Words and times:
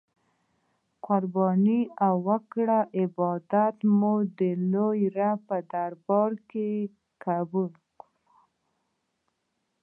قربانې 1.05 1.81
او 2.07 2.15
کړی 2.51 2.79
عبادات 3.01 3.77
مو 3.97 4.13
د 4.37 4.39
لوی 4.71 5.01
رب 5.17 5.39
په 5.49 5.57
دربار 5.71 6.31
کی 6.49 6.69
قبول 7.23 7.71
شه. 7.87 8.03